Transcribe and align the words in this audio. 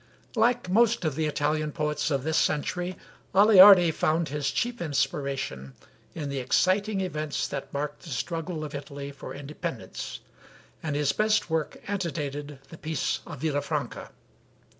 Like 0.35 0.67
most 0.67 1.05
of 1.05 1.13
the 1.13 1.27
Italian 1.27 1.71
poets 1.71 2.09
of 2.09 2.23
this 2.23 2.35
century, 2.39 2.97
Aleardi 3.35 3.91
found 3.91 4.29
his 4.29 4.49
chief 4.49 4.81
inspiration 4.81 5.75
in 6.15 6.29
the 6.29 6.39
exciting 6.39 7.01
events 7.01 7.47
that 7.49 7.71
marked 7.71 8.01
the 8.01 8.09
struggle 8.09 8.63
of 8.63 8.73
Italy 8.73 9.11
for 9.11 9.35
independence, 9.35 10.19
and 10.81 10.95
his 10.95 11.11
best 11.11 11.51
work 11.51 11.77
antedated 11.87 12.57
the 12.69 12.79
peace 12.79 13.19
of 13.27 13.41
Villafranca. 13.41 14.09